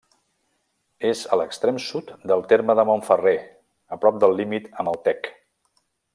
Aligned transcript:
És 1.09 1.19
a 1.35 1.37
l'extrem 1.41 1.77
sud 1.89 2.09
del 2.31 2.41
terme 2.53 2.77
de 2.81 2.87
Montferrer, 2.91 3.35
a 3.97 4.01
prop 4.07 4.19
del 4.25 4.35
límit 4.41 4.71
amb 4.79 4.95
el 4.95 4.99
Tec. 5.11 5.31